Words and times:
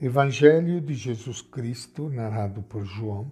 Evangelho 0.00 0.80
de 0.80 0.92
Jesus 0.92 1.40
Cristo, 1.40 2.10
narrado 2.10 2.60
por 2.64 2.84
João, 2.84 3.30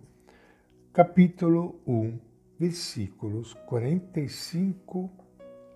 capítulo 0.93 1.81
1, 1.85 2.19
versículos 2.57 3.53
45 3.67 5.11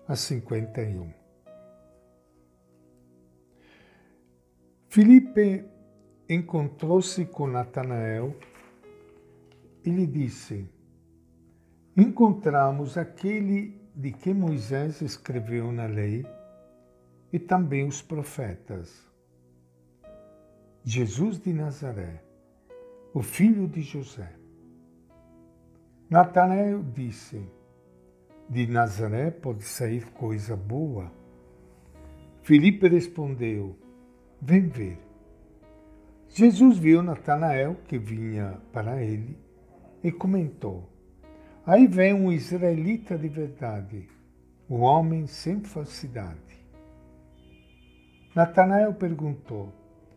a 0.07 0.15
51. 0.15 1.11
Filipe 4.87 5.65
encontrou-se 6.29 7.25
com 7.25 7.47
Natanael 7.47 8.33
e 9.83 9.89
lhe 9.89 10.07
disse: 10.07 10.69
Encontramos 11.97 12.97
aquele 12.97 13.77
de 13.93 14.13
que 14.13 14.33
Moisés 14.33 15.01
escreveu 15.01 15.69
na 15.69 15.85
lei 15.85 16.25
e 17.31 17.37
também 17.37 17.85
os 17.85 18.01
profetas 18.01 19.06
Jesus 20.89 21.37
de 21.37 21.51
Nazaré, 21.51 22.23
o 23.13 23.21
filho 23.21 23.67
de 23.67 23.81
José. 23.81 24.31
Natanael 26.09 26.81
disse: 26.81 27.45
De 28.49 28.65
Nazaré 28.67 29.29
pode 29.29 29.65
sair 29.65 30.05
coisa 30.11 30.55
boa. 30.55 31.11
Filipe 32.41 32.87
respondeu: 32.87 33.77
Vem 34.41 34.69
ver. 34.69 34.97
Jesus 36.29 36.77
viu 36.77 37.03
Natanael 37.03 37.75
que 37.85 37.97
vinha 37.97 38.57
para 38.71 39.03
ele 39.03 39.37
e 40.01 40.09
comentou: 40.09 40.89
Aí 41.65 41.85
vem 41.85 42.13
um 42.13 42.31
israelita 42.31 43.17
de 43.17 43.27
verdade, 43.27 44.07
um 44.69 44.79
homem 44.79 45.27
sem 45.27 45.59
falsidade. 45.59 46.65
Natanael 48.33 48.93
perguntou: 48.93 49.73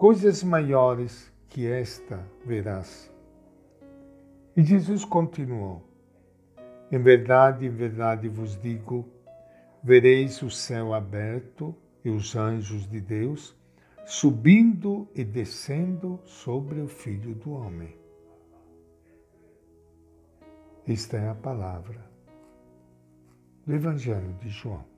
Coisas 0.00 0.42
maiores 0.42 1.30
que 1.46 1.66
esta 1.66 2.26
verás. 2.46 3.12
E 4.56 4.64
Jesus 4.64 5.04
continuou: 5.04 5.82
Em 6.90 6.98
verdade, 6.98 7.66
em 7.66 7.68
verdade 7.68 8.26
vos 8.26 8.58
digo, 8.62 9.06
vereis 9.84 10.40
o 10.40 10.50
céu 10.50 10.94
aberto 10.94 11.76
e 12.02 12.08
os 12.08 12.34
anjos 12.34 12.88
de 12.88 12.98
Deus 12.98 13.54
subindo 14.06 15.06
e 15.14 15.22
descendo 15.22 16.18
sobre 16.24 16.80
o 16.80 16.88
Filho 16.88 17.34
do 17.34 17.52
Homem. 17.52 17.94
Esta 20.88 21.18
é 21.18 21.28
a 21.28 21.34
palavra 21.34 22.10
do 23.66 23.74
Evangelho 23.74 24.32
de 24.40 24.48
João. 24.48 24.89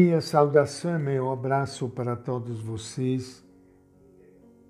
Minha 0.00 0.20
saudação 0.20 0.94
e 0.94 1.02
meu 1.02 1.32
abraço 1.32 1.88
para 1.88 2.14
todos 2.14 2.60
vocês, 2.60 3.44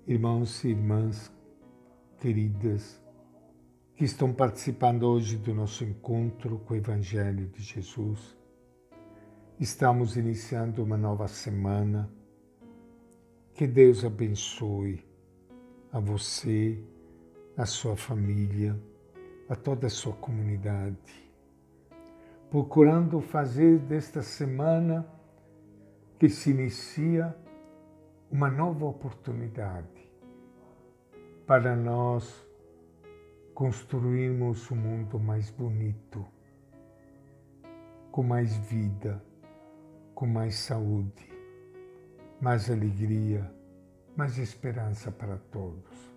irmãos 0.07 0.63
e 0.63 0.69
irmãs 0.69 1.31
queridas, 2.19 2.99
que 3.95 4.05
estão 4.05 4.33
participando 4.33 5.03
hoje 5.03 5.37
do 5.37 5.53
nosso 5.53 5.83
encontro 5.83 6.57
com 6.65 6.73
o 6.73 6.77
Evangelho 6.77 7.45
de 7.45 7.61
Jesus. 7.61 8.35
Estamos 9.59 10.17
iniciando 10.17 10.83
uma 10.83 10.97
nova 10.97 11.27
semana. 11.27 12.09
Que 13.53 13.67
Deus 13.67 14.03
abençoe 14.03 15.05
a 15.91 15.99
você, 15.99 16.83
a 17.55 17.67
sua 17.67 17.95
família, 17.95 18.75
a 19.47 19.55
toda 19.55 19.85
a 19.85 19.91
sua 19.91 20.13
comunidade 20.13 21.29
procurando 22.49 23.21
fazer 23.21 23.77
desta 23.77 24.23
semana 24.23 25.05
que 26.19 26.27
se 26.27 26.51
inicia 26.51 27.33
uma 28.29 28.51
nova 28.51 28.85
oportunidade 28.85 30.11
para 31.47 31.77
nós 31.77 32.45
construirmos 33.53 34.69
um 34.69 34.75
mundo 34.75 35.17
mais 35.17 35.49
bonito, 35.49 36.25
com 38.11 38.21
mais 38.21 38.53
vida, 38.57 39.23
com 40.13 40.27
mais 40.27 40.55
saúde, 40.55 41.31
mais 42.41 42.69
alegria, 42.69 43.49
mais 44.13 44.37
esperança 44.37 45.09
para 45.09 45.37
todos. 45.37 46.13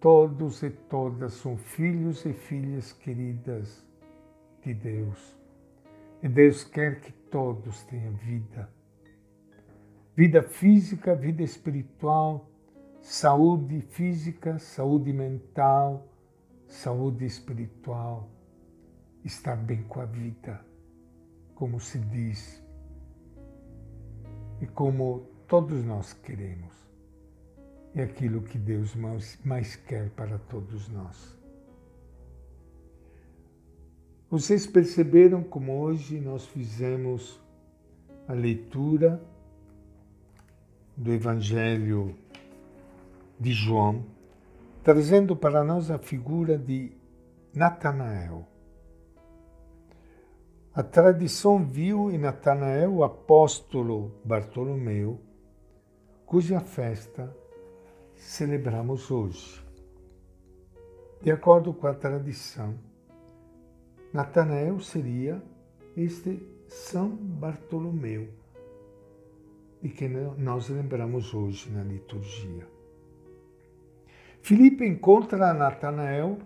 Todos 0.00 0.64
e 0.64 0.70
todas 0.70 1.34
são 1.34 1.56
filhos 1.56 2.26
e 2.26 2.32
filhas 2.32 2.92
queridas 2.92 3.84
de 4.62 4.74
Deus. 4.74 5.38
E 6.20 6.28
Deus 6.28 6.64
quer 6.64 7.00
que 7.00 7.12
todos 7.34 7.82
tenham 7.82 8.12
vida. 8.12 8.70
Vida 10.14 10.40
física, 10.40 11.16
vida 11.16 11.42
espiritual, 11.42 12.48
saúde 13.02 13.80
física, 13.80 14.56
saúde 14.60 15.12
mental, 15.12 16.06
saúde 16.68 17.24
espiritual. 17.26 18.30
Estar 19.24 19.56
bem 19.56 19.82
com 19.82 20.00
a 20.00 20.04
vida, 20.04 20.64
como 21.56 21.80
se 21.80 21.98
diz. 21.98 22.64
E 24.60 24.66
como 24.68 25.26
todos 25.48 25.84
nós 25.84 26.12
queremos. 26.12 26.72
É 27.96 28.04
aquilo 28.04 28.42
que 28.42 28.58
Deus 28.58 28.94
mais, 28.94 29.40
mais 29.44 29.74
quer 29.74 30.08
para 30.10 30.38
todos 30.38 30.88
nós. 30.88 31.36
Vocês 34.30 34.66
perceberam 34.66 35.42
como 35.42 35.80
hoje 35.80 36.18
nós 36.18 36.46
fizemos 36.46 37.40
a 38.26 38.32
leitura 38.32 39.20
do 40.96 41.12
Evangelho 41.12 42.16
de 43.38 43.52
João, 43.52 44.04
trazendo 44.82 45.36
para 45.36 45.62
nós 45.62 45.90
a 45.90 45.98
figura 45.98 46.56
de 46.56 46.92
Natanael. 47.54 48.46
A 50.72 50.82
tradição 50.82 51.64
viu 51.64 52.10
em 52.10 52.18
Natanael 52.18 52.94
o 52.94 53.04
apóstolo 53.04 54.12
Bartolomeu, 54.24 55.20
cuja 56.24 56.60
festa 56.60 57.34
celebramos 58.16 59.10
hoje. 59.10 59.62
De 61.22 61.30
acordo 61.30 61.72
com 61.72 61.86
a 61.86 61.94
tradição, 61.94 62.74
Natanael 64.14 64.78
seria 64.78 65.42
este 65.96 66.40
São 66.68 67.08
Bartolomeu, 67.08 68.28
de 69.82 69.88
que 69.88 70.06
nós 70.06 70.68
lembramos 70.68 71.34
hoje 71.34 71.68
na 71.72 71.82
liturgia. 71.82 72.64
Filipe 74.40 74.86
encontra 74.86 75.52
Natanael 75.52 76.38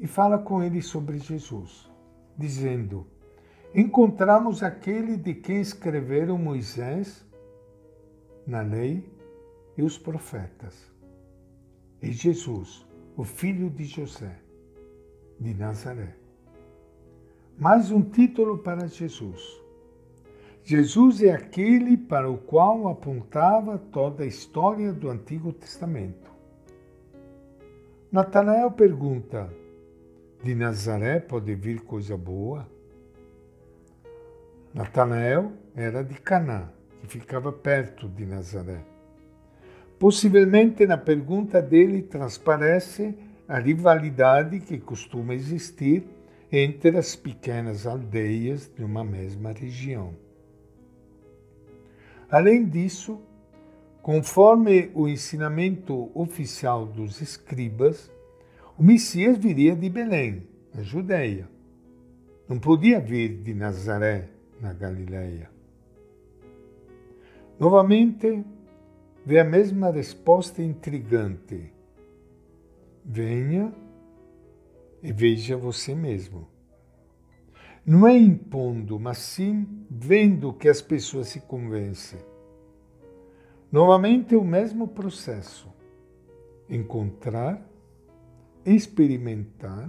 e 0.00 0.08
fala 0.08 0.36
com 0.36 0.64
ele 0.64 0.82
sobre 0.82 1.18
Jesus, 1.18 1.88
dizendo: 2.36 3.06
Encontramos 3.72 4.64
aquele 4.64 5.16
de 5.16 5.32
quem 5.32 5.60
escreveram 5.60 6.36
Moisés 6.36 7.24
na 8.44 8.62
lei 8.62 9.08
e 9.78 9.82
os 9.84 9.96
profetas, 9.96 10.92
e 12.02 12.10
Jesus, 12.10 12.84
o 13.16 13.22
filho 13.22 13.70
de 13.70 13.84
José 13.84 14.44
de 15.38 15.54
Nazaré. 15.54 16.14
Mais 17.58 17.90
um 17.90 18.02
título 18.02 18.58
para 18.58 18.86
Jesus. 18.86 19.60
Jesus 20.62 21.22
é 21.22 21.30
aquele 21.30 21.96
para 21.96 22.30
o 22.30 22.38
qual 22.38 22.88
apontava 22.88 23.78
toda 23.78 24.24
a 24.24 24.26
história 24.26 24.92
do 24.92 25.08
Antigo 25.08 25.52
Testamento. 25.52 26.30
Natanael 28.10 28.70
pergunta: 28.72 29.48
De 30.42 30.54
Nazaré 30.54 31.20
pode 31.20 31.54
vir 31.54 31.82
coisa 31.82 32.16
boa? 32.16 32.68
Natanael 34.74 35.52
era 35.74 36.02
de 36.02 36.14
Caná, 36.20 36.70
que 37.00 37.06
ficava 37.06 37.52
perto 37.52 38.08
de 38.08 38.26
Nazaré. 38.26 38.80
Possivelmente 39.98 40.84
na 40.86 40.98
pergunta 40.98 41.62
dele 41.62 42.02
transparece 42.02 43.14
a 43.48 43.58
rivalidade 43.58 44.60
que 44.60 44.78
costuma 44.78 45.34
existir 45.34 46.04
entre 46.50 46.96
as 46.96 47.14
pequenas 47.14 47.86
aldeias 47.86 48.70
de 48.74 48.82
uma 48.82 49.04
mesma 49.04 49.52
região. 49.52 50.14
Além 52.30 52.66
disso, 52.68 53.20
conforme 54.02 54.90
o 54.94 55.08
ensinamento 55.08 56.10
oficial 56.14 56.86
dos 56.86 57.20
escribas, 57.20 58.10
o 58.78 58.82
Messias 58.82 59.38
viria 59.38 59.74
de 59.74 59.88
Belém, 59.88 60.42
na 60.74 60.82
Judéia. 60.82 61.48
Não 62.48 62.58
podia 62.58 63.00
vir 63.00 63.42
de 63.42 63.54
Nazaré, 63.54 64.28
na 64.60 64.72
Galileia. 64.72 65.50
Novamente, 67.58 68.44
vê 69.24 69.40
a 69.40 69.44
mesma 69.44 69.90
resposta 69.90 70.62
intrigante. 70.62 71.75
Venha 73.08 73.72
e 75.00 75.12
veja 75.12 75.56
você 75.56 75.94
mesmo. 75.94 76.48
Não 77.84 78.04
é 78.04 78.18
impondo, 78.18 78.98
mas 78.98 79.18
sim 79.18 79.86
vendo 79.88 80.52
que 80.52 80.68
as 80.68 80.82
pessoas 80.82 81.28
se 81.28 81.40
convencem. 81.40 82.18
Novamente, 83.70 84.34
o 84.34 84.42
mesmo 84.42 84.88
processo. 84.88 85.72
Encontrar, 86.68 87.64
experimentar, 88.64 89.88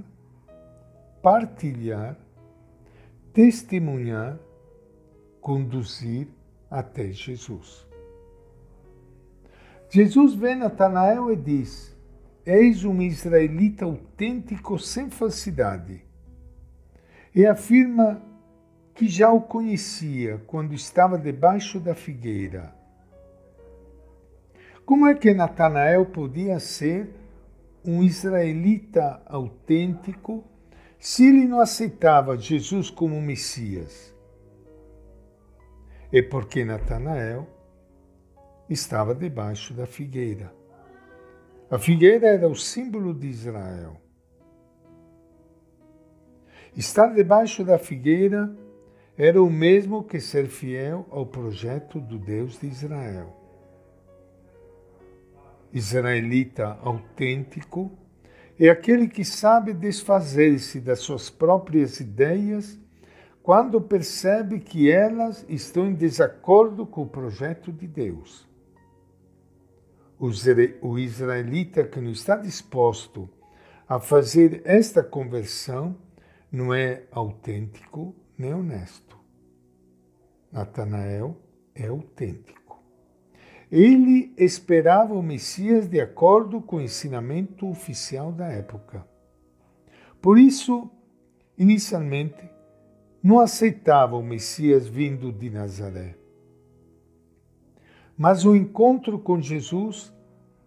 partilhar, 1.23 2.19
testemunhar, 3.33 4.37
conduzir 5.41 6.27
até 6.69 7.11
Jesus. 7.11 7.87
Jesus 9.89 10.35
vê 10.35 10.53
Natanael 10.53 11.31
e 11.31 11.35
diz: 11.35 11.96
Eis 12.49 12.85
um 12.85 13.01
israelita 13.01 13.83
autêntico 13.83 14.79
sem 14.79 15.09
falsidade. 15.09 16.01
E 17.35 17.45
afirma 17.45 18.23
que 18.95 19.05
já 19.05 19.29
o 19.29 19.41
conhecia 19.41 20.37
quando 20.47 20.73
estava 20.73 21.17
debaixo 21.17 21.77
da 21.77 21.93
figueira. 21.93 22.73
Como 24.85 25.05
é 25.07 25.13
que 25.13 25.33
Natanael 25.33 26.05
podia 26.05 26.57
ser 26.57 27.13
um 27.83 28.01
israelita 28.01 29.21
autêntico 29.25 30.41
se 30.97 31.27
ele 31.27 31.45
não 31.45 31.59
aceitava 31.59 32.37
Jesus 32.37 32.89
como 32.89 33.21
Messias? 33.21 34.15
É 36.13 36.21
porque 36.21 36.63
Natanael 36.63 37.45
estava 38.69 39.13
debaixo 39.13 39.73
da 39.73 39.85
figueira. 39.85 40.55
A 41.69 41.77
figueira 41.77 42.27
era 42.27 42.47
o 42.47 42.55
símbolo 42.55 43.13
de 43.13 43.27
Israel. 43.27 43.97
Estar 46.75 47.07
debaixo 47.07 47.61
da 47.65 47.77
figueira 47.77 48.55
era 49.17 49.41
o 49.41 49.49
mesmo 49.49 50.01
que 50.01 50.19
ser 50.21 50.47
fiel 50.47 51.05
ao 51.09 51.25
projeto 51.25 51.99
do 51.99 52.17
Deus 52.17 52.57
de 52.57 52.67
Israel. 52.67 53.35
Israelita 55.73 56.77
autêntico 56.81 57.91
é 58.57 58.69
aquele 58.69 59.09
que 59.09 59.25
sabe 59.25 59.73
desfazer-se 59.73 60.79
das 60.79 60.99
suas 60.99 61.29
próprias 61.29 61.99
ideias 61.99 62.79
quando 63.43 63.81
percebe 63.81 64.61
que 64.61 64.89
elas 64.89 65.45
estão 65.49 65.85
em 65.87 65.93
desacordo 65.93 66.85
com 66.85 67.01
o 67.01 67.09
projeto 67.09 67.73
de 67.73 67.87
Deus. 67.87 68.47
O 70.19 70.97
israelita 70.97 71.83
que 71.83 72.01
não 72.01 72.11
está 72.11 72.35
disposto 72.35 73.29
a 73.87 73.99
fazer 73.99 74.61
esta 74.65 75.03
conversão 75.03 75.95
não 76.51 76.73
é 76.73 77.03
autêntico 77.11 78.15
nem 78.37 78.53
honesto. 78.53 79.17
Natanael 80.51 81.37
é 81.75 81.87
autêntico. 81.87 82.81
Ele 83.71 84.33
esperava 84.37 85.13
o 85.13 85.21
Messias 85.21 85.87
de 85.87 85.99
acordo 85.99 86.61
com 86.61 86.77
o 86.77 86.81
ensinamento 86.81 87.67
oficial 87.67 88.31
da 88.31 88.47
época. 88.47 89.05
Por 90.21 90.39
isso, 90.39 90.89
inicialmente, 91.57 92.49
não 93.21 93.39
aceitava 93.39 94.15
o 94.15 94.23
Messias 94.23 94.87
vindo 94.87 95.31
de 95.31 95.49
Nazaré. 95.49 96.15
Mas 98.17 98.45
o 98.45 98.55
encontro 98.55 99.19
com 99.19 99.39
Jesus 99.39 100.11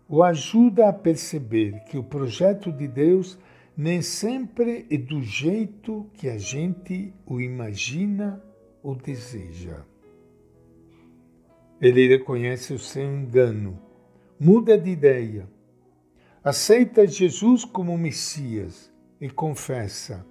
o 0.08 0.22
ajuda 0.22 0.88
a 0.88 0.92
perceber 0.92 1.84
que 1.84 1.98
o 1.98 2.04
projeto 2.04 2.70
de 2.70 2.86
Deus 2.86 3.38
nem 3.76 4.02
sempre 4.02 4.86
é 4.90 4.96
do 4.96 5.22
jeito 5.22 6.06
que 6.14 6.28
a 6.28 6.36
gente 6.36 7.12
o 7.26 7.40
imagina 7.40 8.42
ou 8.82 8.94
deseja. 8.94 9.84
Ele 11.80 12.08
reconhece 12.08 12.74
o 12.74 12.78
seu 12.78 13.04
engano, 13.04 13.78
muda 14.38 14.78
de 14.78 14.90
ideia, 14.90 15.48
aceita 16.44 17.06
Jesus 17.06 17.64
como 17.64 17.96
Messias 17.96 18.92
e 19.20 19.30
confessa: 19.30 20.26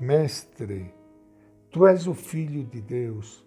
Mestre, 0.00 0.92
Tu 1.70 1.86
és 1.86 2.06
o 2.06 2.14
Filho 2.14 2.64
de 2.64 2.80
Deus, 2.80 3.46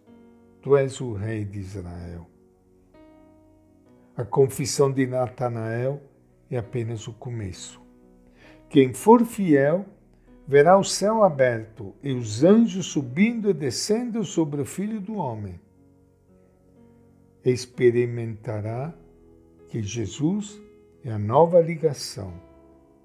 Tu 0.62 0.78
és 0.78 1.02
o 1.02 1.14
Rei 1.14 1.44
de 1.44 1.60
Israel. 1.60 2.31
A 4.22 4.26
confissão 4.26 4.92
de 4.92 5.08
Natanael 5.08 6.00
é 6.52 6.56
apenas 6.56 7.08
o 7.08 7.14
começo. 7.14 7.82
Quem 8.70 8.94
for 8.94 9.26
fiel 9.26 9.84
verá 10.48 10.78
o 10.78 10.84
céu 10.84 11.24
aberto 11.24 11.96
e 12.04 12.14
os 12.14 12.44
anjos 12.44 12.86
subindo 12.86 13.50
e 13.50 13.54
descendo 13.54 14.24
sobre 14.24 14.62
o 14.62 14.66
Filho 14.66 15.02
do 15.02 15.16
Homem. 15.16 15.60
Experimentará 17.44 18.94
que 19.70 19.82
Jesus 19.82 20.62
é 21.04 21.12
a 21.12 21.18
nova 21.18 21.60
ligação 21.60 22.32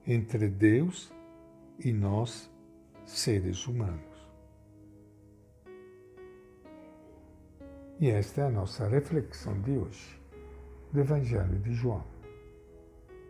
entre 0.07 0.49
Deus 0.49 1.11
e 1.83 1.95
nós, 1.95 2.51
seres 3.07 3.67
humanos. 3.67 4.05
E 7.99 8.11
esta 8.11 8.43
é 8.43 8.45
a 8.45 8.51
nossa 8.51 8.87
reflexão 8.87 9.59
de 9.63 9.79
hoje 9.79 10.26
do 10.93 11.01
Evangelho 11.01 11.59
de 11.59 11.73
João. 11.75 12.03